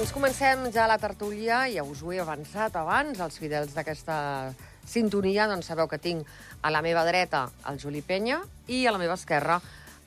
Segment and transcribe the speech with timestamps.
[0.00, 4.14] Doncs comencem ja la tertúlia, ja us ho he avançat abans, els fidels d'aquesta
[4.88, 6.24] sintonia, doncs sabeu que tinc
[6.64, 8.38] a la meva dreta el Juli Penya
[8.72, 9.58] i a la meva esquerra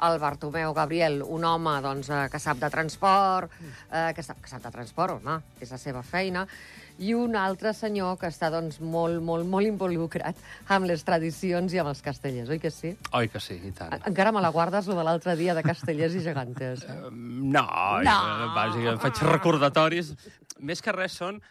[0.07, 3.53] el Bartomeu Gabriel, un home doncs, eh, que sap de transport,
[3.91, 6.47] eh, que, sap, que sap de transport, home, és la seva feina,
[6.99, 10.37] i un altre senyor que està doncs, molt, molt, molt involucrat
[10.69, 12.93] amb les tradicions i amb els castellers, oi que sí?
[13.17, 13.95] Oi que sí, i tant.
[14.05, 16.83] Encara me la guardes, lo de l'altre dia de castellers i gegantes.
[16.89, 16.97] eh?
[17.11, 17.65] No,
[18.03, 18.03] No.
[18.05, 18.53] no.
[18.55, 20.13] bàsicament faig recordatoris.
[20.59, 21.41] Més que res són...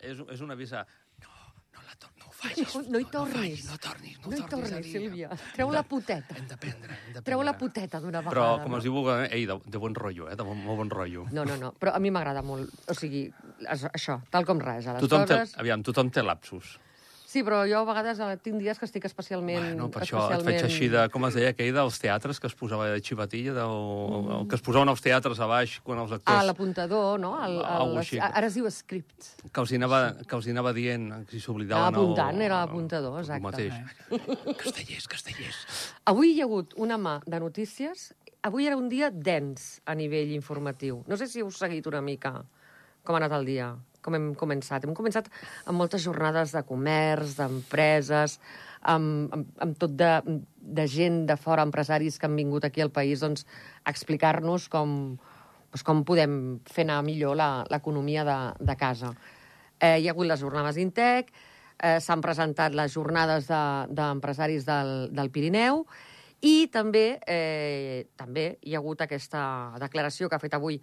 [0.00, 0.84] És, és un avís a...
[1.24, 1.30] No,
[1.74, 2.13] no, la tor no ho
[2.44, 2.74] facis.
[2.76, 3.64] No, no hi No, tornis.
[3.70, 4.92] no tornis, no, No hi tornis tornis, dir.
[5.00, 5.28] Sílvia.
[5.54, 6.36] Treu Hem la de- puteta.
[6.38, 7.24] Hem d'aprendre, hem d'aprendre.
[7.30, 8.34] Treu la puteta d'una vegada.
[8.34, 8.78] Però, com no?
[8.78, 10.36] es diu, eh, ei, de, de bon rotllo, eh?
[10.36, 11.26] De bon, molt bon rotllo.
[11.32, 12.70] No, no, no, però a mi m'agrada molt.
[12.88, 13.24] O sigui,
[13.66, 16.78] això, tal com res, a les Tothom té, aviam, tothom té lapsus.
[17.34, 19.64] Sí, però jo a vegades eh, tinc dies que estic especialment...
[19.72, 20.46] Bueno, per això et especialment...
[20.60, 21.00] faig així de...
[21.10, 24.54] Com es deia aquell dels teatres que es posava de xivatilla, de, o, o, que
[24.54, 26.30] es posaven els teatres a baix quan els actors...
[26.30, 27.32] Ah, l'apuntador, no?
[27.42, 28.20] El, el, així.
[28.22, 29.32] ara es diu script.
[29.48, 31.88] que els hi anava, que els hi anava dient, si s'oblidaven...
[31.88, 33.48] Anava apuntant, o- era apuntador, el exacte.
[33.48, 34.54] mateix.
[34.62, 35.64] Castellers, castellers.
[36.14, 38.12] Avui hi ha hagut una mà de notícies.
[38.46, 41.02] Avui era un dia dens a nivell informatiu.
[41.10, 42.36] No sé si heu seguit una mica
[43.02, 43.72] com ha anat el dia,
[44.04, 44.84] com hem començat.
[44.84, 45.30] Hem començat
[45.64, 48.38] amb moltes jornades de comerç, d'empreses,
[48.84, 50.10] amb, amb, amb tot de,
[50.60, 53.46] de gent de fora, empresaris que han vingut aquí al país doncs,
[53.84, 55.16] a explicar-nos com,
[55.72, 56.38] doncs, com podem
[56.68, 57.40] fer anar millor
[57.72, 59.14] l'economia de, de casa.
[59.80, 61.32] Eh, hi ha hagut les jornades d'Intec,
[61.82, 65.86] eh, s'han presentat les jornades de- d'empresaris de, del, del Pirineu
[66.44, 70.78] i també, eh, també hi ha hagut aquesta declaració que ha fet avui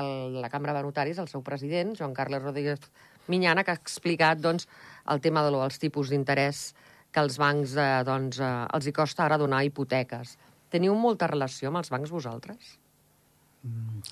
[0.00, 2.90] el, la Cambra de Notaris, el seu president, Joan Carles Rodríguez
[3.28, 4.68] Minyana, que ha explicat doncs,
[5.10, 6.72] el tema de lo, dels tipus d'interès
[7.12, 10.36] que els bancs eh, doncs, eh, els hi costa ara donar hipoteques.
[10.72, 12.76] Teniu molta relació amb els bancs vosaltres?
[13.62, 14.02] Mm,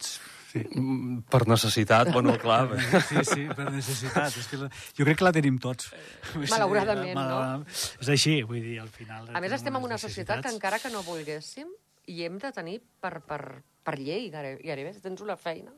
[1.31, 2.69] Per necessitat, bueno, clar.
[3.09, 4.37] Sí, sí, per necessitat.
[4.39, 5.91] És que la, jo crec que la tenim tots.
[6.55, 7.21] Malauradament, no?
[7.21, 7.81] Malauradament.
[8.01, 9.27] És així, vull dir, al final...
[9.35, 11.73] A més, estem en una societat que encara que no volguéssim,
[12.07, 15.73] hi hem de tenir per, per, per llei, gairebé, gairebé, si tens una feina.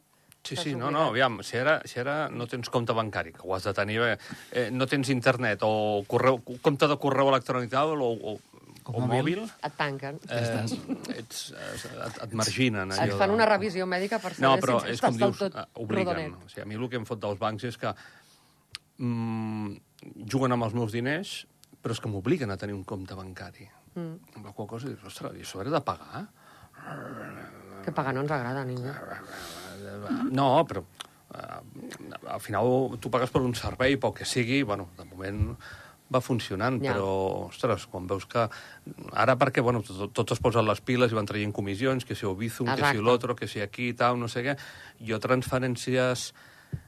[0.46, 3.54] Sí, sí, no, no, aviam, si ara, si ara no tens compte bancari, que ho
[3.56, 4.12] has de tenir, bé,
[4.54, 8.36] eh, no tens internet o correu, compte de correu electrònic o, o,
[8.86, 9.40] O o mòbil.
[9.40, 10.20] mòbil, Et tanquen.
[10.30, 10.62] eh,
[11.18, 11.74] ets, eh,
[12.06, 12.92] et, et marginen.
[12.92, 15.32] Et fan de- una revisió mèdica per No, saber però si és com estàs del
[15.34, 16.14] dius, tot eh, obliguen.
[16.14, 16.44] rodonet.
[16.44, 17.90] O sigui, a mi el que em fot dels bancs és que
[18.98, 19.76] mm,
[20.30, 21.46] juguen amb els meus diners,
[21.82, 23.66] però és que m'obliguen a tenir un compte bancari.
[23.96, 24.36] Mm.
[24.36, 26.26] Amb la qual cosa dius, ostres, i això era de pagar?
[27.84, 28.92] Que pagar no ens agrada a ningú.
[30.30, 30.82] No, però
[31.34, 31.60] eh,
[32.28, 35.56] al final tu pagues per un servei, pel que sigui, bueno, de moment
[36.12, 36.92] va funcionant, Ja.
[36.94, 38.44] però, ostres, quan veus que...
[39.12, 42.26] Ara perquè, bueno, tot, tots es posen les piles i van traient comissions, que si
[42.28, 42.98] Obizum, que Exacte.
[43.00, 44.54] si l'altre, que si aquí, tal, no sé què.
[45.02, 46.28] Jo transferències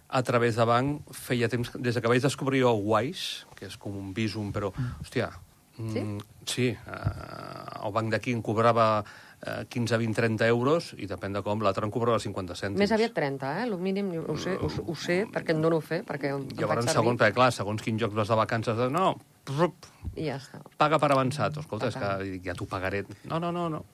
[0.08, 3.76] a través de banc feia temps, des de que vaig descobrir el Wise, que és
[3.76, 4.70] com un Visum, però,
[5.02, 5.32] hòstia,
[5.78, 6.02] Sí?
[6.02, 6.18] mm,
[6.50, 9.04] sí eh, el banc d'aquí em cobrava
[9.46, 12.80] eh, 15, 20, 30 euros i depèn de com, l'altre em cobrava 50 cèntims.
[12.82, 13.66] Més aviat 30, eh?
[13.68, 16.98] El mínim, ho sé, ho, ho sé perquè em dono fe, perquè em Llavors, faig
[16.98, 19.12] segons, perquè, clar, segons quin joc vas de vacances, de, no,
[19.48, 20.60] prup, i ja està.
[20.80, 21.62] paga per avançat.
[21.62, 23.04] Escolta, és que ja t'ho pagaré.
[23.30, 23.84] No, no, no, no.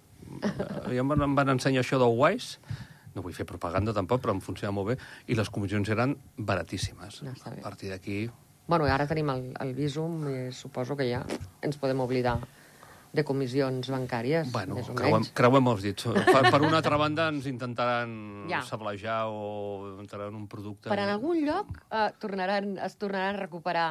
[0.91, 2.59] I em van, em van ensenyar això del Wise,
[3.15, 4.97] no vull fer propaganda tampoc, però em funciona molt bé,
[5.31, 7.21] i les comissions eren baratíssimes.
[7.27, 7.61] Ja bé.
[7.61, 8.25] A partir d'aquí...
[8.67, 11.23] Bueno, ara tenim el, el Visum i suposo que ja
[11.63, 12.39] ens podem oblidar
[13.15, 15.29] de comissions bancàries, Bueno, més o creuem, menys.
[15.39, 16.07] creuem els dits.
[16.09, 18.63] Per, per una altra banda ens intentaran Ja.
[18.67, 20.89] sablejar o entraran un producte...
[20.91, 23.89] Per en algun lloc eh, tornaran, es tornaran a recuperar...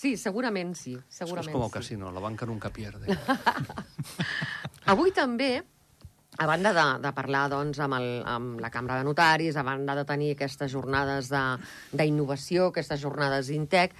[0.00, 1.74] Sí, segurament sí, segurament és com el sí.
[1.78, 3.16] casino, la banca nunca pierde.
[4.92, 5.62] Avui també,
[6.40, 9.92] a banda de, de parlar doncs, amb, el, amb la Cambra de Notaris, a banda
[9.98, 11.58] de tenir aquestes jornades de-
[11.92, 13.92] d'innovació, aquestes jornades d'Intec,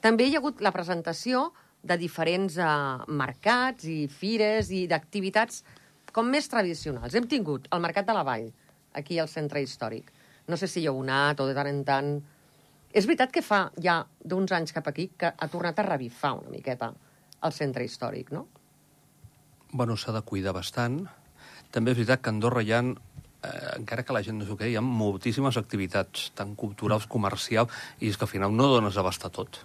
[0.00, 1.50] també hi ha hagut la presentació
[1.84, 2.68] de diferents eh,
[3.12, 5.60] mercats i fires i d'activitats
[6.14, 7.12] com més tradicionals.
[7.18, 8.46] Hem tingut el Mercat de la Vall,
[8.96, 10.08] aquí al centre històric.
[10.48, 12.14] No sé si hi heu anat o de tant en tant...
[12.94, 16.52] És veritat que fa ja d'uns anys cap aquí que ha tornat a revifar una
[16.52, 16.92] miqueta
[17.44, 18.46] el centre històric, no?
[19.72, 21.02] Bueno, s'ha de cuidar bastant.
[21.74, 24.56] També és veritat que a Andorra hi ha, eh, encara que la gent no s'ho
[24.56, 28.96] cregui, hi ha moltíssimes activitats, tant culturals, comercials, i és que al final no dones
[29.00, 29.58] abast a tot.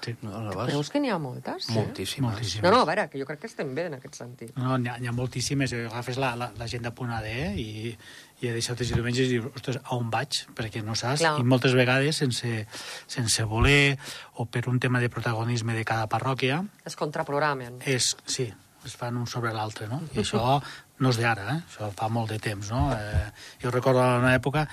[0.00, 0.14] Sí.
[0.24, 0.32] No.
[0.64, 1.66] Creus que n'hi ha moltes?
[1.66, 1.74] Sí.
[1.76, 2.30] Moltíssimes.
[2.32, 2.64] Moltíssimes.
[2.64, 4.54] No, no, a veure, que jo crec que estem bé en aquest sentit.
[4.56, 5.74] No, n'hi ha, ha moltíssimes.
[5.76, 7.26] Eh, Agafes la, la, la gent de punt AD
[7.60, 7.92] i,
[8.40, 10.38] i a dissabtes i diumenges i dius, ostres, a on vaig?
[10.56, 11.20] Perquè no saps.
[11.20, 11.34] Clar.
[11.36, 12.64] I moltes vegades, sense,
[13.12, 13.98] sense voler,
[14.40, 17.82] o per un tema de protagonisme de cada parròquia, Es contraprogramen.
[17.84, 18.48] és, sí,
[18.88, 20.00] es fan un sobre l'altre, no?
[20.16, 20.62] I això
[21.00, 21.60] no és d'ara, eh?
[21.66, 22.90] això fa molt de temps, no?
[22.92, 23.26] Eh,
[23.62, 24.66] jo recordo en una època,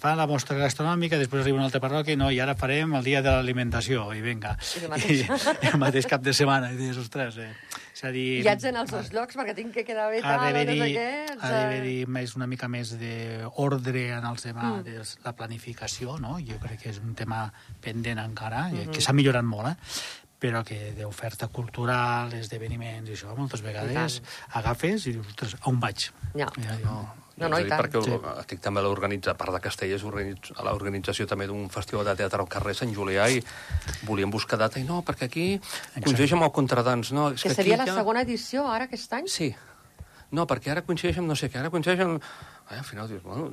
[0.00, 3.20] fa la mostra gastronòmica, després arriba una altra parròquia, no, i ara farem el dia
[3.22, 4.56] de l'alimentació, i vinga.
[4.80, 7.52] I el I, i el mateix cap de setmana, i dius, ostres, eh?
[7.94, 8.24] És a dir...
[8.42, 11.06] I haig d'anar als dos llocs perquè tinc que quedar bé tal, no sé què.
[11.38, 14.82] ha d'haver-hi més, una mica més d'ordre en els demà, Mm.
[14.88, 16.38] de la planificació, no?
[16.42, 17.44] Jo crec que és un tema
[17.80, 18.88] pendent encara, Mm-hmm.
[18.88, 19.76] mm que s'ha millorat molt, eh?
[20.44, 24.20] Però que d'oferta cultural, esdeveniments i això, moltes vegades
[24.52, 26.10] agafes i dius, ostres, on vaig?
[26.36, 26.50] Ja.
[26.60, 26.76] Ja,
[27.36, 27.80] No, no, a i tant.
[27.82, 28.12] Perquè Sí.
[28.44, 32.14] estic també a l'organització, a part de Castelles, organitz- a l'organització també d'un festival de
[32.20, 33.40] teatre al carrer Sant Julià i
[34.06, 35.60] volíem buscar data i no, perquè aquí
[36.00, 37.10] coincideix amb el Contradans.
[37.10, 39.26] No, és Que aquí seria la ja- segona edició, ara, aquest any?
[39.26, 39.52] Sí.
[40.30, 42.22] No, perquè ara coincideix amb no sé què, ara coincideix amb...
[42.68, 43.50] Ai, al final dius, bueno,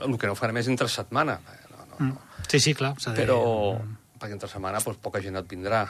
[0.00, 1.38] el que no farem és entre setmana.
[1.70, 2.18] No, no, Mm.
[2.48, 2.96] Sí, sí, clar.
[2.96, 3.78] de- Però,
[4.22, 5.82] perquè entre setmana doncs, poca gent et vindrà.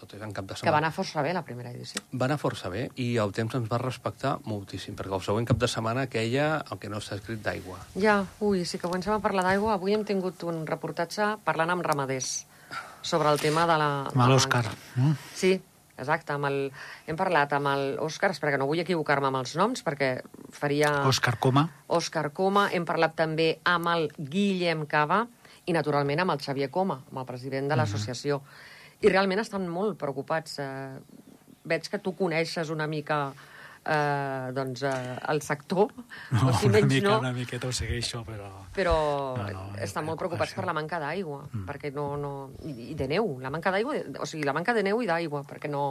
[0.00, 0.80] Tot és en cap de Que va setmana.
[0.82, 2.02] anar força bé la primera edició.
[2.12, 5.60] Va anar força bé i el temps ens va respectar moltíssim, perquè el següent cap
[5.62, 7.78] de setmana queia el que no està escrit d'aigua.
[7.94, 9.74] Ja, ui, sí que comencem a parlar d'aigua.
[9.78, 12.44] Avui hem tingut un reportatge parlant amb ramaders
[13.06, 13.88] sobre el tema de la...
[14.10, 14.64] Amb l'Òscar.
[15.34, 15.54] Sí,
[15.96, 16.32] exacte.
[16.34, 16.72] Amb el...
[17.06, 20.16] Hem parlat amb l'Òscar, espera que no vull equivocar-me amb els noms, perquè
[20.50, 20.90] faria...
[21.06, 21.68] Òscar Coma.
[21.86, 22.66] Òscar Coma.
[22.74, 25.26] Hem parlat també amb el Guillem Cava
[25.66, 28.40] i, naturalment, amb el Xavier Coma, amb el president de l'associació.
[29.02, 30.60] I realment estan molt preocupats.
[30.62, 30.96] Eh,
[31.66, 33.34] veig que tu coneixes una mica
[33.86, 35.90] eh, doncs, eh, el sector,
[36.30, 38.50] No, o si una menys mica, no, una miqueta ho segueixo, però...
[38.74, 38.96] però
[39.38, 42.32] No, no, estan molt preocupats per la manca d'aigua, perquè no, no...
[42.66, 45.42] I, I de neu, la manca d'aigua, o sigui, la manca de neu i d'aigua,
[45.50, 45.86] perquè no,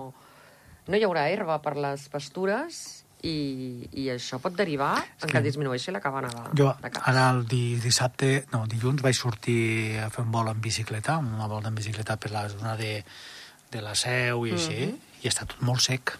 [0.87, 5.91] no hi haurà herba per les pastures i, i això pot derivar en que disminueixi
[5.95, 7.07] la cabana de, Jo de caps.
[7.09, 11.47] ara el di, dissabte, no, dilluns vaig sortir a fer un vol en bicicleta, una
[11.51, 13.03] volta en bicicleta per la zona de,
[13.71, 14.99] de la Seu i així, Mhm.
[15.23, 16.13] i està tot molt sec.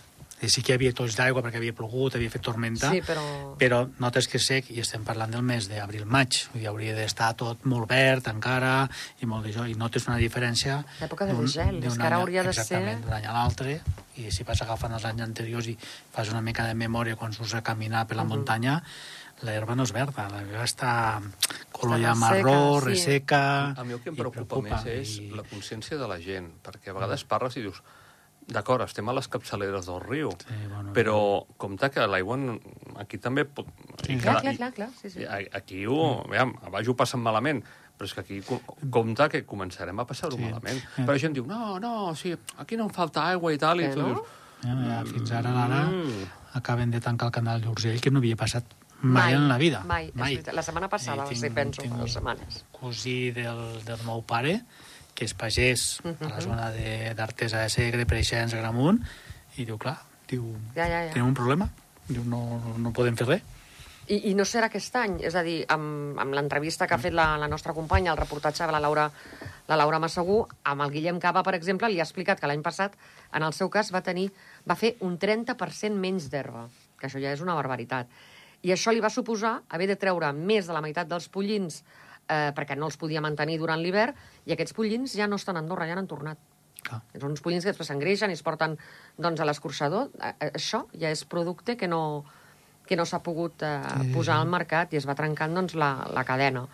[0.43, 3.55] I sí que hi havia tots d'aigua perquè havia plogut, havia fet tormenta, Sí, però-
[3.57, 7.33] però notes que és sec i estem parlant del mes d'abril-maig, vull dir, hauria d'estar
[7.39, 8.89] tot molt verd encara
[9.23, 10.83] i molt d'això, i notes una diferència...
[10.99, 13.79] L'època de degel, és que ara any- hauria de ser- Exactament, d'un any a l'altre,
[14.17, 15.77] i si vas agafant els anys anteriors i
[16.11, 18.81] fas una mica de memòria quan surts a caminar per la muntanya,
[19.41, 21.21] l'herba no és verda, l'herba està
[21.71, 22.89] color ja marró, sí.
[22.91, 23.71] resseca...
[23.75, 26.51] A mi el que em i preocupa, més és i- la consciència de la gent,
[26.63, 27.81] perquè a vegades parles i dius
[28.47, 32.37] d'acord, estem a les capçaleres del riu, Sí, bueno, però compte que l'aigua
[33.01, 33.65] aquí també pot...
[34.05, 35.23] Sí, i Clar, clar, i- clar, clar, sí, sí.
[35.25, 37.63] i Aquí ho, veiem, a baix ho passen malament,
[37.97, 38.61] però és que aquí co-
[38.91, 40.43] compte que començarem a passar-ho Sí.
[40.43, 40.77] malament.
[40.95, 41.01] Sí.
[41.01, 43.87] Però la gent diu, no, no, sí, aquí no em falta aigua i tal, i
[43.89, 44.07] Que tu no?
[44.13, 44.41] dius...
[44.65, 46.23] Ja, ja, fins ara, ara, Mm.
[46.53, 48.63] acaben de tancar el canal d'Urgell, que no havia passat
[49.01, 49.83] mai, en la vida.
[49.85, 50.53] Mai, veritat.
[50.55, 52.63] La setmana passada va ser, penso, fa dues setmanes.
[52.71, 54.63] cosí del, del meu pare,
[55.15, 56.29] que és pagès a Mhm.
[56.29, 59.01] la zona de- d'Artesa de Segre, Preixens, Gramunt,
[59.57, 59.97] i diu, clar,
[60.27, 60.43] diu,
[60.75, 61.11] Ja, ja, ja.
[61.13, 61.69] tenim un problema,
[62.07, 63.41] diu, no, no podem fer res.
[64.07, 67.13] I, I no serà aquest any, és a dir, amb, amb l'entrevista que ha fet
[67.13, 69.09] la, la nostra companya, el reportatge de la Laura,
[69.67, 72.93] la Laura Massagú, amb el Guillem Cava, per exemple, li ha explicat que l'any passat,
[73.33, 74.31] en el seu cas, va tenir
[74.69, 76.67] va fer un 30% menys d'herba,
[76.99, 78.05] que això ja és una barbaritat.
[78.61, 81.83] I això li va suposar haver de treure més de la meitat dels pollins
[82.29, 84.15] eh, perquè no els podia mantenir durant l'hivern,
[84.45, 86.41] i aquests pollins ja no estan a Andorra, ja han tornat.
[86.85, 86.99] Clar.
[87.17, 88.75] Són uns pollins que després s'engreixen i es porten
[89.17, 90.11] doncs, a l'escorxador.
[90.51, 92.25] Això ja és producte que no,
[92.85, 93.79] que no s'ha pogut eh,
[94.13, 96.65] posar al mercat i es va trencant doncs, la, la cadena.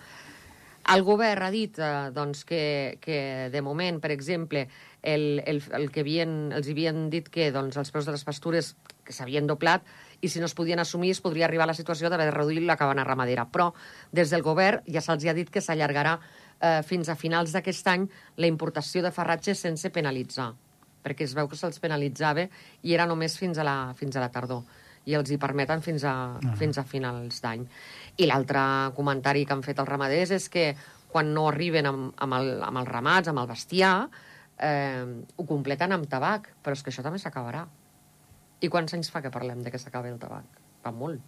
[0.92, 4.66] El govern ha dit eh, doncs, que, que, de moment, per exemple,
[5.02, 8.74] el, el, el que havien, els havien dit que doncs, els preus de les pastures
[9.06, 9.86] que s'havien doblat
[10.22, 12.62] i si no es podien assumir es podria arribar a la situació d'haver de reduir
[12.64, 13.48] la cabana ramadera.
[13.52, 13.72] Però
[14.12, 16.18] des del govern ja se'ls ha dit que s'allargarà
[16.62, 20.52] eh, fins a finals d'aquest any la importació de farratge sense penalitzar,
[21.04, 22.48] perquè es veu que se'ls penalitzava
[22.82, 24.64] i era només fins a la, fins a la tardor
[25.10, 26.56] i els hi permeten fins a, uh -huh.
[26.58, 27.66] fins a finals d'any.
[28.18, 30.76] I l'altre comentari que han fet els ramaders és que
[31.12, 34.10] quan no arriben amb, amb, el, amb els ramats, amb el bestiar,
[34.58, 37.66] eh, ho completen amb tabac, però és que això també s'acabarà.
[38.62, 40.60] I quants anys fa que parlem de que s'acabi el tabac?
[40.84, 41.22] Fa molt.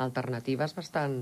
[0.00, 1.18] L'alternativa és bastant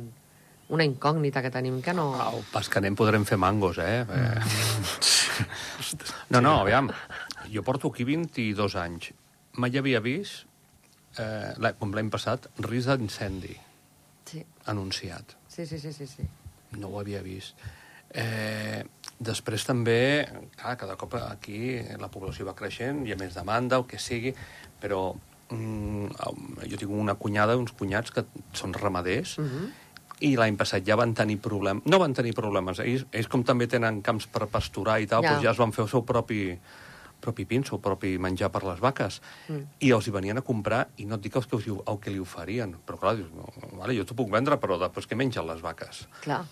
[0.73, 2.09] una incògnita que tenim que no...
[2.19, 4.02] Au, pas que anem podrem fer mangos, eh?
[4.09, 5.43] eh.
[6.33, 6.88] No, no, aviam.
[7.52, 9.11] Jo porto aquí 22 anys.
[9.61, 10.47] Mai havia vist,
[11.21, 13.59] eh, com l'any passat, risc d'incendi
[14.25, 15.37] Sí, anunciat.
[15.49, 16.07] sí, sí, sí, sí.
[16.07, 16.25] sí.
[16.79, 17.59] No ho havia vist.
[18.14, 18.81] Eh,
[19.21, 20.25] després també,
[20.57, 24.33] clar, cada cop aquí la població va creixent, hi ha més demanda, el que sigui,
[24.83, 25.12] però
[25.53, 29.71] mm, jo tinc una cunyada, uns cunyats que són ramaders, Uh -huh.
[30.23, 31.83] i l'any passat ja van tenir problemes.
[31.87, 32.79] No van tenir problemes.
[32.79, 35.29] Ells, ells com també tenen camps per pasturar i tal, Ja.
[35.29, 35.35] ja.
[35.35, 36.59] doncs ja es van fer el seu propi
[37.23, 39.62] propi pinso, propi menjar per les vaques, mm.
[39.81, 42.11] i els hi venien a comprar, i no et dic els que, els, el que
[42.11, 43.47] li oferien, però clar, dius, no,
[43.79, 46.09] vale, jo t'ho puc vendre, però després què mengen les vaques?
[46.25, 46.45] Clar.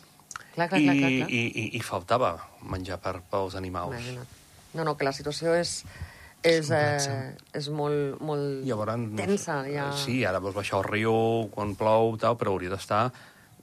[0.54, 1.30] Clar, clar, I, clar, clar, clar.
[1.30, 2.30] i, i, I faltava
[2.62, 3.94] menjar per, pels animals.
[3.98, 4.26] Imagina't.
[4.74, 5.84] No, no, que la situació és,
[6.42, 9.58] és, eh, és molt, molt Llavors, no sé, tensa.
[9.68, 9.90] Ja...
[9.96, 13.10] Sí, ara vols baixar al riu quan plou, tal, però hauria d'estar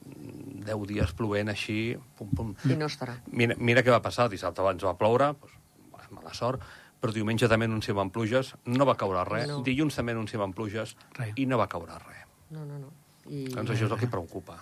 [0.08, 2.52] 10 dies plovent així, pum, pum.
[2.68, 3.18] I no estarà.
[3.32, 6.62] Mira, mira què va passar, dissabte abans va ploure, doncs, mala sort,
[6.98, 9.60] però diumenge també anunciaven pluges, no va caure res, No.
[9.66, 11.34] dilluns també anunciaven pluges Res.
[11.36, 12.24] i no va caure res.
[12.50, 12.92] No, no, no.
[13.28, 13.44] I...
[13.52, 14.56] Doncs això és el que preocupa.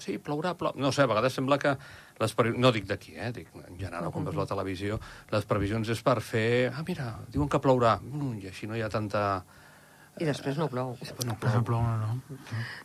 [0.00, 0.72] Sí, plourà, plou...
[0.76, 1.76] No sé, a vegades sembla que...
[2.20, 2.56] Les previ...
[2.58, 3.32] No dic d'aquí, eh?
[3.34, 5.00] Dic, en general, quan veus la televisió,
[5.32, 6.70] les previsions és per fer...
[6.74, 7.96] Ah, mira, diuen que plourà.
[8.02, 9.42] Mm, I així no hi ha tanta...
[10.20, 10.92] I després no plou.
[10.94, 11.50] I després no Per plou.
[11.50, 12.38] exemple, no, no.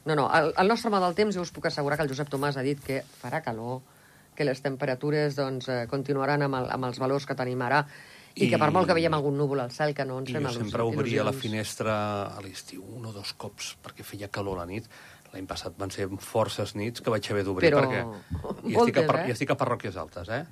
[0.09, 2.31] No, no, el, el nostre home del temps, jo us puc assegurar que el Josep
[2.33, 3.83] Tomàs ha dit que farà calor,
[4.33, 7.83] que les temperatures doncs, eh, continuaran amb, el, amb els valors que tenim ara,
[8.33, 10.39] i, I- que per molt que veiem algun núvol al cel, que no ens I
[10.39, 10.71] fem jo il·lusions.
[10.71, 11.93] sempre obria la finestra
[12.33, 14.89] a l'estiu un o dos cops, perquè feia calor a la nit.
[15.33, 18.01] L'any passat van ser forces nits que vaig haver d'obrir, Però perquè...
[18.65, 19.19] I estic, a, par...
[19.21, 19.29] eh?
[19.29, 20.43] I estic a parròquies altes, eh?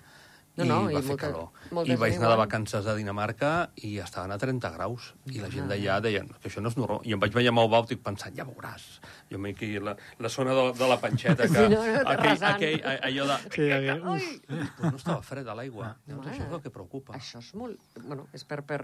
[0.58, 1.50] No, no, I i va fer molta- calor.
[1.70, 3.50] moltes I vaig anar de vacances a Dinamarca
[3.86, 5.12] i estaven a 30 graus.
[5.30, 5.76] I la gent Ah.
[5.76, 7.04] d'allà deien que això no és normal.
[7.06, 8.88] I em vaig veure amb el bàutic pensant, ja veuràs.
[9.30, 12.32] Jo m'he aquí la, la zona de, de la panxeta, que, Sí, no, no, aquell,
[12.32, 12.56] rasant.
[12.56, 13.38] aquell, allò de...
[13.54, 14.02] Sí, aquell-.
[14.16, 14.42] Ui!
[14.80, 15.92] Però no estava freda l'aigua.
[16.08, 16.40] Llavors, Mare.
[16.40, 17.14] això és el que preocupa.
[17.22, 17.78] Això és molt...
[18.02, 18.82] Bueno, és per, per,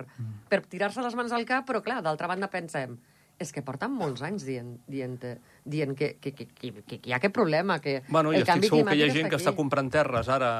[0.54, 3.00] per tirar-se les mans al cap, però clar, d'altra banda pensem
[3.42, 5.18] és que porten molts anys dient, dient,
[5.66, 8.54] dient que, que, que, que, que hi ha aquest problema, que Bueno, i el estic
[8.54, 10.52] canvi segur que hi ha gent que està comprant terres ara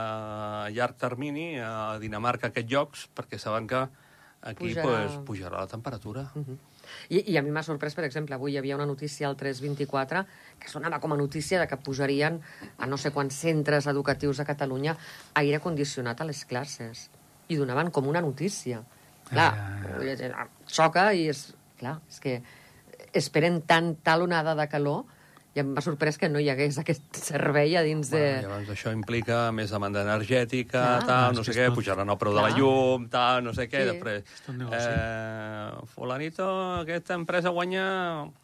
[0.66, 3.86] a llarg termini a Dinamarca, a aquests llocs, perquè saben que
[4.44, 4.84] aquí Pujarà.
[4.84, 6.26] pues, pujarà la temperatura.
[6.36, 6.58] Mhm.
[7.10, 10.26] I, I a mi m'ha sorprès, per exemple, avui hi havia una notícia al 324
[10.60, 12.42] que sonava com a notícia de que pujarien
[12.78, 14.98] a no sé quants centres educatius a Catalunya
[15.40, 17.10] aire condicionat a les classes.
[17.48, 18.84] I donaven com una notícia.
[19.30, 19.54] Clar,
[20.20, 21.54] Ja, xoca i és...
[21.80, 22.42] Clar, és que
[23.14, 25.04] esperen tant, tal onada de calor
[25.54, 28.18] i em va sorprès que no hi hagués aquest servei a dins de...
[28.24, 31.04] Bueno, llavors això implica més demanda energètica, Clar.
[31.06, 31.76] tal, no sé què, tot.
[31.78, 32.58] pujaran el preu de la Clar.
[32.58, 33.92] llum, tal, no sé què, Sí.
[33.92, 34.24] després...
[34.50, 36.48] Eh, fulanito,
[36.82, 37.86] aquesta empresa guanya...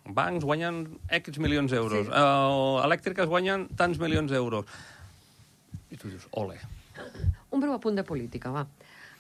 [0.06, 2.06] Bancs guanyen X milions d'euros.
[2.06, 2.12] Sí.
[2.14, 2.20] Sí.
[2.22, 4.70] Eh, elèctriques guanyen tants milions d'euros.
[5.90, 6.60] I tu dius, ole.
[7.50, 8.68] Un breu apunt de política, va.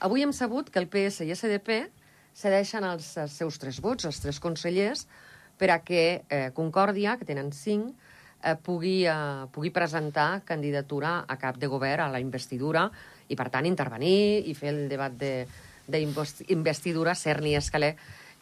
[0.06, 1.88] Avui hem sabut que el PS i SDP
[2.38, 5.08] cedeixen els, els seus tres vots, els tres consellers,
[5.60, 7.92] per a que eh, Concòrdia, que tenen cinc,
[8.42, 12.88] eh, pugui, eh, pugui presentar candidatura a cap de govern a la investidura
[13.28, 17.94] i, per tant, intervenir i fer el debat d'investidura Cerny i Escalé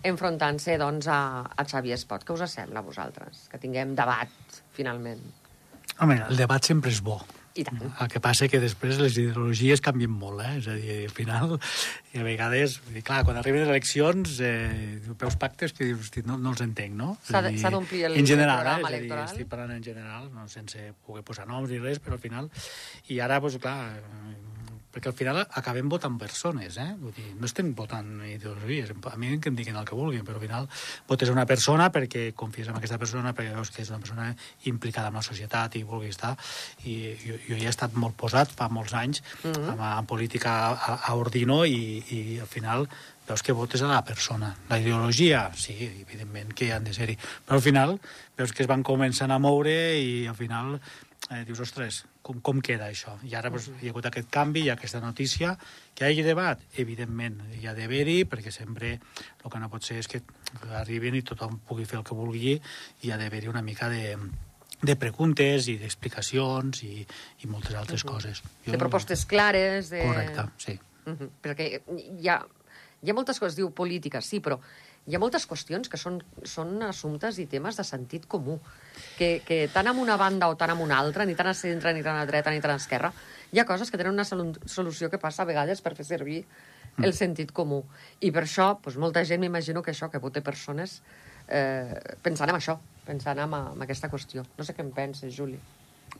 [0.06, 1.20] enfrontant-se doncs, a,
[1.50, 2.24] a Xavier Espot.
[2.24, 3.48] Què us sembla a vosaltres?
[3.52, 5.24] Que tinguem debat, finalment.
[5.98, 7.18] Home, el debat sempre és bo.
[7.58, 7.80] I tant.
[7.82, 10.52] El que passa que després les ideologies canvien molt, eh?
[10.60, 11.56] És a dir, al final,
[12.14, 16.22] i a vegades, dir, clar, quan arriben les eleccions, eh, veus pactes que dius, "Hosti,
[16.26, 17.18] no, no els entenc, no?
[17.26, 18.82] S'ha d'omplir el- En general, el programa eh?
[18.82, 19.26] És a dir, electoral.
[19.34, 22.52] estic parlant en general, no sense poder posar noms ni res, però al final...
[23.10, 24.57] I ara, doncs, clar, eh,
[24.98, 26.89] perquè al final acabem votant persones, eh?
[26.98, 30.39] Vull dir, no estem votant ideologies, a mi que em diguin el que vulguin, però
[30.39, 30.70] al final
[31.08, 34.32] votes una persona perquè confies en aquesta persona, perquè veus que és una persona
[34.72, 36.34] implicada en la societat i vulgui estar,
[36.89, 39.74] i jo, jo hi he estat molt posat fa molts anys mm -hmm.
[39.75, 42.88] en, en política a, a Ordino i, i al final
[43.27, 44.56] veus que votes a la persona.
[44.70, 48.00] La ideologia, sí, evidentment que han de ser-hi, però al final
[48.38, 50.80] veus que es van començant a moure i al final
[51.31, 53.17] eh, dius, ostres, com, com queda això?
[53.27, 55.53] I ara doncs, hi ha hagut aquest canvi, hi ha aquesta notícia,
[55.93, 60.00] que hi hagi debat, evidentment, hi ha d'haver-hi, perquè sempre el que no pot ser
[60.01, 60.22] és que
[60.79, 64.15] arribin i tothom pugui fer el que vulgui, i hi ha d'haver-hi una mica de,
[64.81, 67.01] de preguntes i d'explicacions i,
[67.43, 68.43] i moltes altres coses.
[68.65, 70.03] De propostes clares, de...
[70.05, 70.79] Correcte, sí.
[71.07, 71.29] Uh -huh.
[71.41, 71.81] Perquè
[72.19, 72.41] hi ha,
[73.01, 74.60] hi ha moltes coses, diu política, sí, però
[75.08, 78.58] hi ha moltes qüestions que són, són assumptes i temes de sentit comú,
[79.18, 81.94] que, que tant amb una banda o tant amb una altra, ni tant a centre,
[81.96, 83.14] ni tant a dreta, ni tant a esquerra,
[83.54, 86.42] hi ha coses que tenen una solu- solució que passa a vegades per fer servir
[86.98, 87.84] el sentit comú.
[88.20, 91.00] I per això, doncs, molta gent m'imagino que això, que vote persones
[91.48, 91.94] eh,
[92.26, 94.44] pensant en això, pensant en, en aquesta qüestió.
[94.58, 95.60] No sé què en penses, Juli.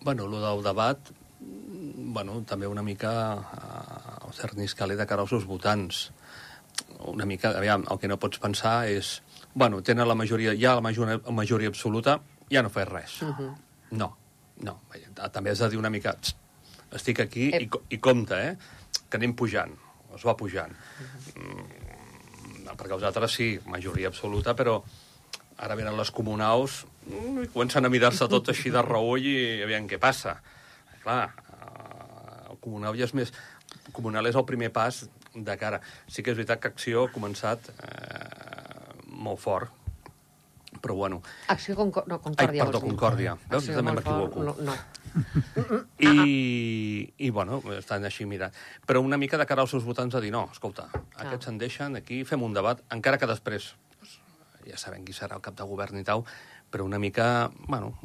[0.03, 1.10] Bueno, el del debat,
[1.41, 6.12] mm, bueno, també una mica eh, el cert niscalé de cara als seus votants.
[7.07, 9.22] Una mica, aviam, el que no pots pensar és...
[9.53, 12.19] Bueno, tenen la majoria, ja la majoria, majoria absoluta,
[12.51, 13.22] ja no fes res.
[13.22, 13.55] Uh -huh.
[13.91, 14.17] No,
[14.62, 14.81] no.
[15.31, 16.13] També has de dir una mica...
[16.13, 16.38] "Txt,
[16.91, 17.62] Estic aquí Ep.
[17.62, 18.55] i, i compte, eh?
[19.10, 19.74] Que anem pujant.
[20.15, 20.72] Es va pujant.
[21.36, 24.84] Mm, perquè els altres sí, majoria absoluta, però
[25.57, 29.88] ara venen les comunals mm, i comencen a mirar-se tot així de reull i aviam
[29.89, 30.38] què passa.
[31.03, 33.34] Clar, eh, el comunal ja és més...
[33.88, 35.03] El comunal és el primer pas
[35.46, 35.82] de cara.
[36.08, 39.72] Sí que és veritat que Acció ha començat eh, molt fort,
[40.82, 41.22] però bueno...
[41.50, 42.63] Acció Concor no, Concòrdia.
[42.63, 42.82] Ai, perdó.
[42.86, 43.36] Concòrdia.
[43.50, 43.63] Veus?
[43.63, 44.44] Acció També m'equivoco.
[44.44, 44.75] No, no.
[46.00, 48.53] I, I, bueno, estan així mirant.
[48.86, 51.24] Però una mica de cara als seus votants a dir, no, escolta, Ah.
[51.25, 54.20] aquests se'n deixen, aquí fem un debat, encara que després doncs,
[54.70, 56.22] ja sabem qui serà el cap de govern i tal,
[56.70, 57.96] però una mica, bueno,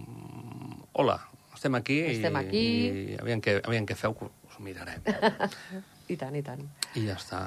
[0.92, 1.18] hola,
[1.54, 2.62] estem aquí, Estem aquí.
[2.62, 5.02] i, i aviam, què, aviam què feu, que us ho mirarem.
[6.12, 6.62] I tant, i tant.
[6.98, 7.42] I ja està.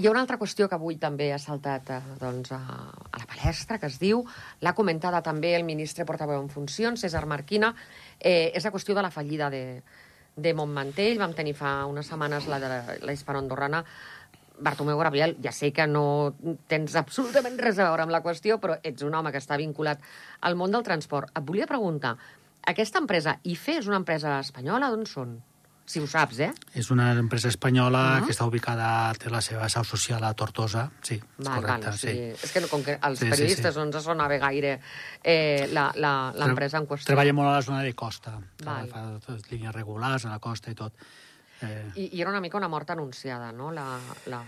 [0.00, 2.60] Hi ha una altra qüestió que avui també ha saltat eh, doncs, a,
[3.04, 4.22] a la palestra, que es diu,
[4.64, 7.74] l'ha comentada també el ministre portaveu en funcions, César Marquina,
[8.18, 9.82] eh, és la qüestió de la fallida de,
[10.36, 11.20] de Montmantell.
[11.20, 12.70] Vam tenir fa unes setmanes la de
[13.04, 13.84] la hispano-andorrana,
[14.60, 16.34] Bartomeu Gabriel, ja sé que no
[16.68, 20.00] tens absolutament res a veure amb la qüestió, però ets un home que està vinculat
[20.40, 21.32] al món del transport.
[21.36, 22.16] Et volia preguntar,
[22.68, 24.92] aquesta empresa, IFE, és una empresa espanyola?
[24.92, 25.38] D'on són?
[25.90, 26.50] Si ho saps, eh?
[26.78, 28.20] És una empresa espanyola Ah.
[28.22, 31.98] que està ubicada, té la seva seu social a Tortosa, sí, és Val, correcte, val,
[31.98, 32.44] sigui, sí.
[32.46, 33.78] És que no, com que als Sí, sí, periodistes sí.
[33.80, 34.76] no ens sonava gaire
[35.24, 37.06] eh, la- la- l'empresa en qüestió.
[37.10, 38.86] Treballa molt a la zona de costa, Val.
[38.88, 40.92] fa totes línies regulars a la costa i tot.
[41.62, 43.72] Eh, I, I era una mica una mort anunciada, no?
[43.72, 44.44] La, la,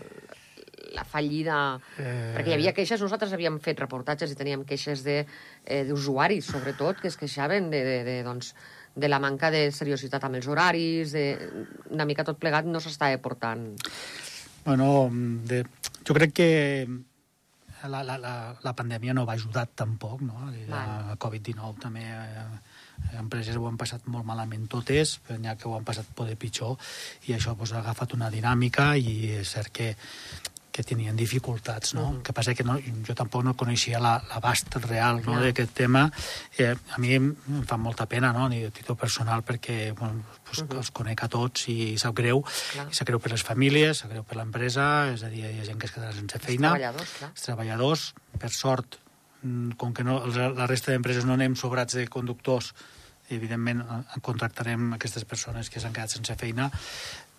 [0.95, 1.81] la fallida...
[1.99, 2.35] Eh.
[2.37, 5.27] Perquè hi havia queixes, nosaltres havíem fet reportatges i teníem queixes de,
[5.67, 8.55] eh, d'usuaris, sobretot, que es queixaven de, de, de, doncs,
[8.95, 11.25] de la manca de seriositat amb els horaris, de,
[11.91, 13.71] una mica tot plegat no s'estava portant.
[14.65, 15.09] Bueno,
[15.49, 15.65] de,
[16.07, 16.51] jo crec que
[17.89, 20.49] la, la, la, la pandèmia no va ajudar tampoc, no?
[20.71, 22.07] La Covid-19 també...
[22.07, 22.47] Eh,
[23.19, 26.37] empreses ho han passat molt malament totes, però n'hi ha que ho han passat poder
[26.39, 26.77] pitjor,
[27.27, 29.89] i això pues, ha agafat una dinàmica i és cert que,
[30.73, 32.13] que tenien dificultats, no?
[32.13, 32.23] Mhm.
[32.23, 35.43] que passa que no, jo tampoc no coneixia la- l'abast real no, Clar.
[35.43, 36.11] d'aquest tema.
[36.57, 37.37] Eh, a mi em
[37.69, 40.77] fa molta pena, no?, ni de títol personal, perquè bueno, pues, Mhm.
[40.79, 42.43] els conec a tots i sap greu,
[42.73, 42.89] Clar.
[42.91, 45.65] i sap greu per les famílies, sap greu per l'empresa, és a dir, hi ha
[45.65, 46.71] gent que es quedarà sense feina.
[46.73, 47.31] treballadors, clar.
[47.31, 48.97] Els treballadors, per sort,
[49.43, 52.73] mm, com que no, els- la resta d'empreses no anem sobrats de conductors,
[53.29, 56.71] evidentment eh, contractarem aquestes persones que s'han quedat sense feina,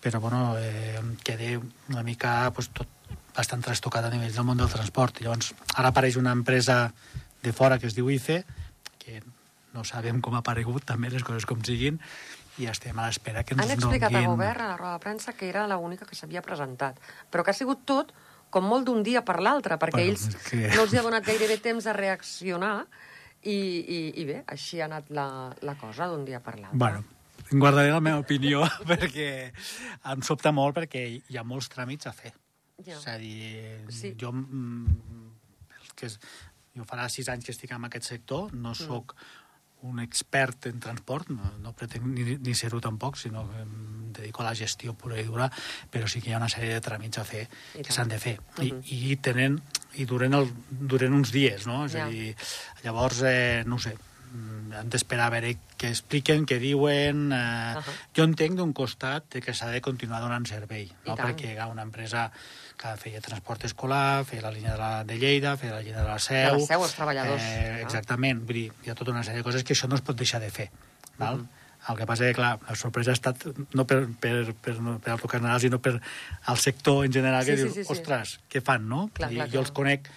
[0.02, 2.86] però bueno, eh, em quedé una mica pues, tot
[3.36, 5.20] bastant trastocat a nivell del món del transport.
[5.24, 6.92] Llavors, ara apareix una empresa
[7.42, 8.44] de fora que es diu ICE,
[9.02, 9.20] que
[9.74, 11.98] no sabem com ha aparegut, també les coses com siguin,
[12.62, 14.28] i estem a l'espera que ens Han explicat donguin...
[14.28, 17.50] a govern, a la roda de premsa, que era l'única que s'havia presentat, però que
[17.50, 18.12] ha sigut tot
[18.54, 21.26] com molt d'un dia per l'altre, perquè Bueno, ells que- no els hi ha donat
[21.26, 22.86] gairebé temps a reaccionar
[23.42, 25.26] i, i, i bé, així ha anat la,
[25.66, 26.78] la cosa d'un dia per l'altre.
[26.78, 27.02] Bueno,
[27.50, 29.50] guardaré la meva opinió perquè
[30.14, 32.30] em sobta molt perquè hi ha molts tràmits a fer.
[32.82, 32.96] Ja.
[32.98, 34.14] És a dir, Sí.
[34.18, 34.86] jo, mm,
[35.94, 36.18] que és,
[36.74, 38.74] jo farà sis anys que estic en aquest sector, no Mm.
[38.74, 39.14] sóc
[39.82, 44.42] un expert en transport, no, no pretenc ni, ni ser-ho tampoc, sinó que em dedico
[44.42, 45.50] a la gestió pura i dura,
[45.92, 48.18] però sí que hi ha una sèrie de tràmits a fer I que s'han de
[48.18, 48.40] fer.
[48.62, 48.82] I, Mhm.
[48.86, 49.60] i tenen
[49.94, 51.84] i duren, el, duren uns dies, no?
[51.84, 52.06] És Ja.
[52.06, 52.34] a dir,
[52.82, 53.94] llavors, eh, no sé,
[54.32, 57.30] mm, hem d'esperar a veure què expliquen, què diuen...
[57.32, 57.34] Eh,
[57.76, 57.82] Ahà.
[58.16, 61.14] Jo entenc d'un costat que s'ha de continuar donant servei, I no?
[61.14, 61.28] tant.
[61.36, 62.32] perquè hi ha una empresa
[62.76, 66.08] que feia transport escolar, feia la línia de, la, de Lleida, feia la línia de
[66.08, 66.54] la Seu...
[66.56, 69.46] De la Seu, els treballadors, Eh, exactament, vull dir, hi ha tota una sèrie de
[69.46, 70.70] coses que això no es pot deixar de fer.
[71.18, 71.38] Val?
[71.44, 71.48] Mhm.
[71.92, 73.42] El que passa és que, clar, la sorpresa ha estat
[73.76, 77.58] no per, per, per, no, per Alto Carnal, sinó per al sector en general, que
[77.58, 77.92] Sí, sí, diu, sí, sí.
[77.92, 79.10] ostres, què fan, no?
[79.12, 79.64] Clar, I clar, jo clar.
[79.66, 80.08] els conec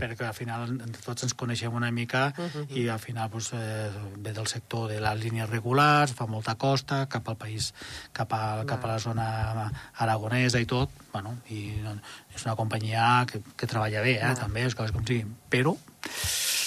[0.00, 2.66] perquè al final entre tots ens coneixem una mica Mhm.
[2.76, 7.06] i al final pues, eh, ve del sector de les línies regulars, fa molta costa,
[7.08, 7.72] cap al país,
[8.12, 11.94] cap a, cap a la zona aragonesa i tot, bueno, i no,
[12.34, 14.38] és una companyia que, que treballa bé, eh, Val.
[14.38, 15.76] també, les coses com siguin, però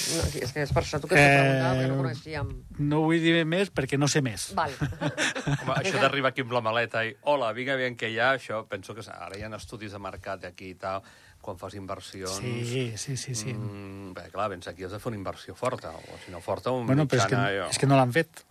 [0.03, 2.49] No, és que és per això tu que t'ho preguntava, perquè no Eh, coneixíem.
[2.89, 4.49] no vull dir més perquè no sé més.
[4.53, 4.73] Val.
[5.63, 8.65] Home, això d'arribar aquí amb la maleta i hola, vinga, bien que hi ha, això,
[8.67, 11.01] penso que ara hi ha estudis de mercat aquí i tal,
[11.43, 12.37] quan fas inversions...
[12.39, 13.51] Sí, sí, sí, sí.
[13.53, 16.71] Mm, bé, clar, vens aquí has de fer una inversió forta, o si no forta,
[16.71, 17.53] un bueno, però és que, mitjana...
[17.59, 17.69] jo.
[17.73, 18.43] és que no l'han fet.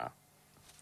[0.00, 0.10] Ah,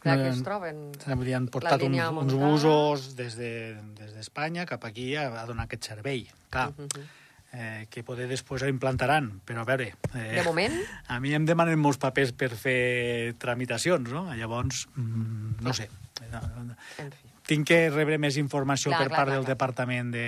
[0.01, 0.83] Clar, No, que es troben...
[1.13, 5.29] Vull dir, han portat uns, uns busos des de- des d'Espanya de, cap aquí a,
[5.43, 6.25] a donar aquest servei.
[6.51, 7.07] Clar, Mhm.
[7.53, 9.93] eh, que poder després ho implantaran, però a veure...
[10.15, 10.75] Eh, De moment,
[11.09, 14.27] A mi em demanen molts papers per fer tramitacions, no?
[14.35, 15.89] Llavors, mm, no sé.
[16.33, 17.29] No, no, en fi.
[17.49, 19.55] tinc que rebre més informació Clar, per clar, part clar, del clar.
[19.57, 20.27] Departament de,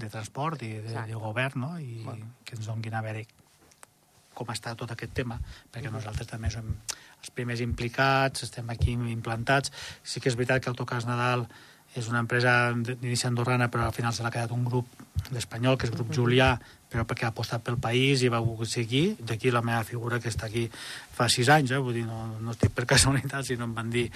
[0.00, 1.12] de Transport i de, Exacte.
[1.12, 1.70] de Govern, no?
[1.78, 2.00] I
[2.44, 3.26] que ens donguin a veure
[4.34, 5.36] com està tot aquest tema,
[5.72, 9.72] perquè nosaltres també som els primers implicats, estem aquí implantats.
[10.02, 11.44] Sí que és veritat que Autocars Nadal
[11.98, 14.88] és una empresa d'inici andorrana, però al final se l'ha quedat un grup
[15.30, 16.54] d'espanyol, que és el grup Julià,
[16.90, 19.16] però perquè ha apostat pel país i va seguir.
[19.22, 20.66] D'aquí la meva figura que està aquí
[21.14, 21.78] fa sis anys, eh?
[21.78, 24.08] vull dir, no, no estic per casualitat, sinó em van dir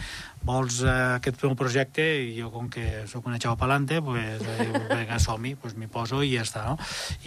[0.44, 2.04] vols eh, aquest meu projecte?
[2.24, 6.22] I jo, com que sóc una xava pelante, pues, eh, vinga, som-hi, pues, m'hi poso
[6.24, 6.78] i ja està, no?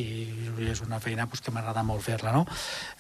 [0.04, 0.08] I,
[0.58, 2.44] i és una feina pues, que m'agrada molt fer-la, no?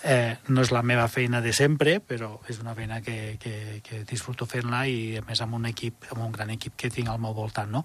[0.04, 4.04] Eh, no és la meva feina de sempre, però és una feina que, que, que
[4.08, 7.20] disfruto fent-la i, a més, amb un equip, amb un gran equip que tinc al
[7.20, 7.84] meu voltant, no?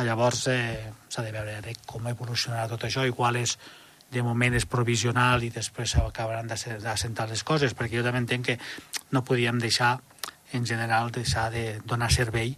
[0.00, 3.56] Llavors, eh, s'ha de veure com evolucionarà tot això i qual és
[4.10, 8.58] de moment és provisional i després s'acabaran d'assentar les coses, perquè jo també entenc que
[9.14, 9.98] no podíem deixar,
[10.52, 12.56] en general, deixar de donar servei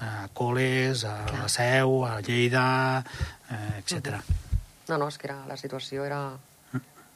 [0.00, 1.42] a Coles, a Clar.
[1.42, 3.04] la Seu, a Lleida,
[3.50, 4.16] eh, etc.
[4.88, 6.22] No, no, és que era, la situació era...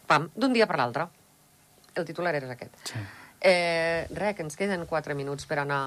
[0.08, 1.08] Pam, d'un dia per l'altre.
[1.96, 2.76] El titular era aquest.
[2.88, 3.00] Sí.
[3.40, 5.82] Eh, res, que ens queden quatre minuts per anar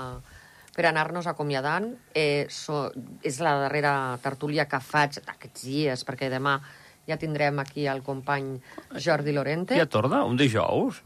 [0.75, 1.89] per anar-nos acomiadant.
[2.15, 2.85] Eh, so,
[3.27, 6.59] és la darrera tertúlia que faig d'aquests dies, perquè demà
[7.11, 8.55] ja tindrem aquí el company
[8.95, 9.77] Jordi Lorente.
[9.77, 10.23] Ja torna?
[10.25, 11.01] Un dijous?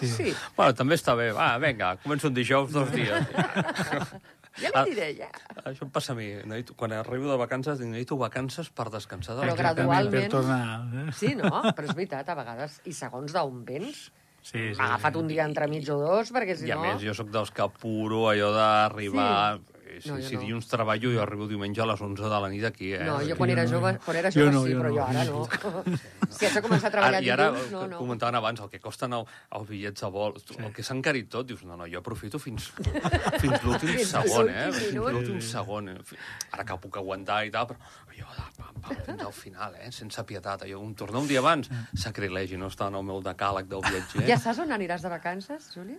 [0.00, 0.32] sí.
[0.56, 1.30] Bueno, també està bé.
[1.36, 3.28] Va, vinga, començo un dijous, dos dies.
[4.54, 5.28] Ja li diré, ja.
[5.66, 6.28] Això em passa a mi.
[6.46, 9.34] Necessito, quan arribo de vacances, dic, necessito vacances per descansar.
[9.40, 10.28] De Però gradualment...
[10.28, 10.60] Per tornar...
[11.00, 11.14] Eh?
[11.18, 11.50] Sí, no?
[11.74, 14.04] Però és veritat, a vegades, i segons d'on vens,
[14.44, 14.74] Sí, sí.
[14.76, 16.82] m'ha agafat un dia entremig o dos, perquè si I a no...
[16.84, 19.56] més, jo sóc dels que apuro allò d'arribar...
[19.56, 19.73] Sí.
[20.00, 20.40] Si, No, jo si no.
[20.42, 23.04] dilluns treballo, jo arribo diumenge a les 11 de la nit aquí, eh?
[23.04, 24.94] No, jo quan era jove, jo- quan era jo jove no, sí, jo però no.
[24.94, 25.94] jo ara no.
[26.34, 27.98] Si haig de començar a treballar Ara, I ara, dilluns, no, que no.
[27.98, 30.56] comentaven abans, el que costen el, els bitllets de vol, sí.
[30.58, 32.72] el que s'ha encarit tot, dius, no, no, jo aprofito fins,
[33.42, 34.70] fins l'últim segon, eh?
[34.72, 35.88] Fins l'últim segon.
[35.94, 35.98] eh?
[36.04, 36.18] Fi-
[36.52, 37.78] Ara que puc aguantar i tal, però
[38.18, 39.90] jo, de pam, pam, fins al final, eh?
[39.94, 40.64] Sense pietat.
[40.70, 44.26] Jo, un tornar un dia abans, sacrilegi, no està en el meu decàleg del viatger.
[44.28, 45.96] Ja saps on aniràs de vacances, Juli?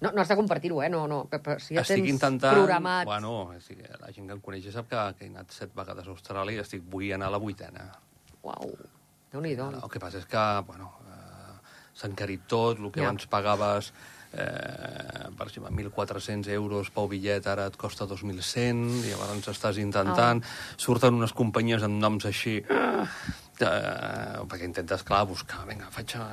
[0.00, 0.88] No, no has de compartir-ho, eh?
[0.88, 2.54] No, no, però, si ja estic tens intentant...
[2.54, 3.04] programat...
[3.08, 6.06] Bueno, estic, la gent que em coneix ja sap que, que he anat set vegades
[6.06, 7.88] a Austràlia i estic, vull anar a la vuitena.
[8.46, 8.76] Uau,
[9.32, 9.72] déu-n'hi-do.
[9.80, 11.56] El que passa és que, bueno, eh,
[11.98, 13.08] s'ha encarit tot, el que Ja.
[13.08, 13.90] abans pagaves,
[14.38, 20.44] eh, per exemple, 1.400 euros pel bitllet, ara et costa 2.100, i llavors estàs intentant,
[20.76, 22.60] surten unes companyies amb noms així,
[23.66, 26.26] eh, perquè intentes, clar, buscar, vinga, faig a,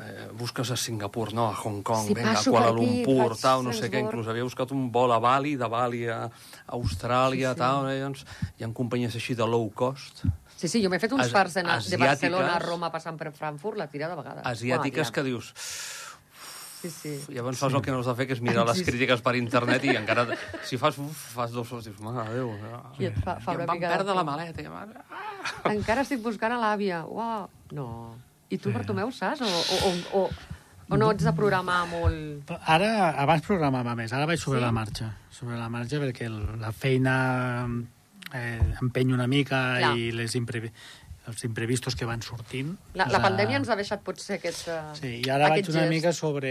[0.00, 3.64] eh, busques a Singapur, no, a Hong Kong, Si vinga, a Kuala aquí, Lumpur, tal,
[3.64, 6.22] no sé què, inclús havia buscat un vol a Bali, de Bali a
[6.68, 7.64] Austràlia, Sí, sí.
[7.64, 8.24] tal, eh, doncs
[8.58, 10.24] hi ha companyies així de low cost,
[10.62, 13.74] Sí, sí, jo m'he fet uns fars de, de Barcelona a Roma passant per Frankfurt,
[13.80, 14.44] la tira de vegades.
[14.46, 15.48] asiàtiques Uau, que dius,
[16.82, 17.12] Sí, sí.
[17.32, 18.90] Llavors fas el que no has de fer, que és mirar les Sí, sí.
[18.90, 20.24] crítiques per internet i encara...
[20.66, 22.50] Si fas, uf, fas dos hores, dius, mare de Déu...
[22.98, 24.64] I et fa- fa I em van de perdre la maleta.
[24.64, 25.04] I mare...
[25.10, 25.70] Ah!
[25.70, 27.04] Encara estic buscant a l'àvia.
[27.06, 27.46] Uau,
[27.78, 27.86] no.
[28.50, 29.40] I tu, Bartomeu, saps?
[29.40, 30.58] O, o, o, o,
[30.92, 32.50] o no ets de programar molt...
[32.66, 34.64] Ara, abans programava més, ara vaig sobre Sí?
[34.66, 35.12] la marxa.
[35.32, 37.14] Sobre la marxa perquè el, la feina
[38.34, 39.94] eh, empeny una mica Clar.
[39.96, 40.70] i les imprevi
[41.30, 42.72] els imprevistos que van sortint.
[42.98, 44.66] La, la pandèmia ens ha deixat potser aquest...
[44.68, 45.92] eh, Sí, i ara vaig una gest.
[45.92, 46.50] mica sobre...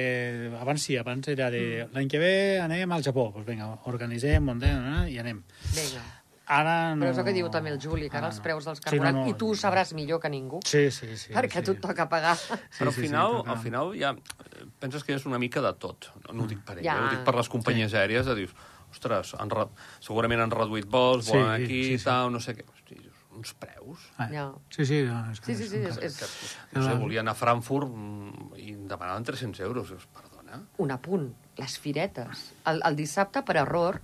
[0.61, 1.87] Abans sí, abans era de...
[1.91, 3.29] L'any que ve anem al Japó.
[3.35, 5.43] Doncs vinga, organitzem, muntem, eh, i anem.
[5.75, 6.05] Vinga.
[6.51, 7.03] Ara no...
[7.05, 8.85] Però és el que diu també el Juli, que ara Ah, els preus dels Sí,
[8.87, 9.19] no, carburants...
[9.21, 9.27] no.
[9.31, 11.31] I tu ho sabràs millor que ningú, Sí, sí, sí.
[11.35, 11.67] perquè sí.
[11.67, 12.33] tu et toca pagar.
[12.39, 13.51] Però al sí, sí, final, toca.
[13.51, 16.09] al final ja eh, penses que és una mica de tot.
[16.25, 16.95] No, no ho dic per ell, Ja.
[16.97, 17.05] ja.
[17.05, 18.55] ho dic per les companyies aèries, de dius,
[18.91, 19.67] ostres, han re...
[20.03, 22.03] segurament han reduït vols, Sí, volen aquí, sí, sí.
[22.07, 22.67] tal, no sé què.
[22.67, 22.99] Hosti,
[23.37, 24.07] uns preus...
[24.17, 24.45] Ah, Ja.
[24.69, 25.01] Sí, sí.
[25.07, 27.89] No, és Sí, que sí, sí, és, és Que, no sé, volia anar a Frankfurt
[27.89, 29.93] mm, i em demanaven 300 euros.
[30.13, 30.61] Perdona?
[30.83, 31.29] un apunt.
[31.57, 32.51] Les firetes.
[32.67, 34.01] El, el dissabte, per error,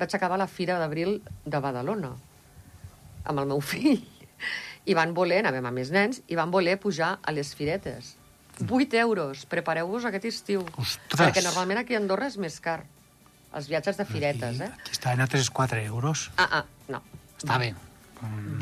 [0.00, 2.14] vaig acabar la Fira d'Abril de Badalona
[3.24, 4.00] amb el meu fill.
[4.88, 8.16] I van voler, anàvem amb més nens, i van voler pujar a les firetes.
[8.62, 9.44] 8 euros.
[9.48, 10.64] Prepareu-vos aquest estiu.
[10.76, 11.20] Ostres!
[11.20, 12.82] Perquè normalment aquí a Andorra és més car.
[13.52, 14.70] Els viatges de firetes, eh?
[14.80, 16.30] Aquí estaven a 3-4 euros.
[16.40, 17.02] Ah, ah, no.
[17.36, 17.74] Està bé.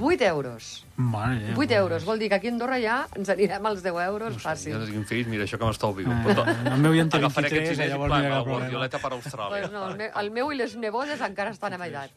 [0.01, 0.87] 8 euros.
[0.97, 1.59] Mare de Déu.
[1.61, 2.05] 8 euros.
[2.05, 4.79] Vol dir que aquí a Andorra ja ens anirem als 10 euros Jo fàcil.
[4.79, 6.09] no tinc fills, mira, això que m'estalvio.
[6.11, 6.45] Eh, Però
[6.75, 8.35] el meu ja en té agafaré 23, aquests diners i llavors plan, no hi ha
[8.37, 8.61] cap problema.
[8.61, 9.49] guardioleta per Austràlia.
[9.51, 12.11] Pues no, el, meu, el meu i les nebodes encara estan a edat.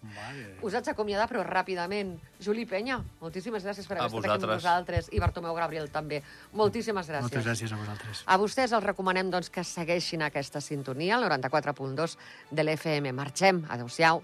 [0.62, 2.18] Us haig d'acomiadar, però ràpidament.
[2.40, 4.64] Juli Penya, moltíssimes gràcies per A haver estat aquí amb vosaltres.
[4.64, 5.10] nosaltres.
[5.12, 6.24] I Bartomeu Gabriel també.
[6.54, 7.22] Moltíssimes gràcies.
[7.32, 8.24] Moltes gràcies a vosaltres.
[8.26, 12.18] A vostès els recomanem doncs, que segueixin aquesta sintonia, el 94.2
[12.52, 13.12] de l'FM.
[13.14, 13.66] Marxem.
[13.70, 14.22] Adéu-siau.